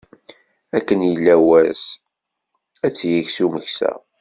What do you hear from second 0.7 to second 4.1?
Akken yella wass, ad t-iks umeksa.